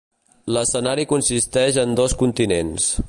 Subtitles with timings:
[0.55, 2.91] L'escenari consisteix en dos continents.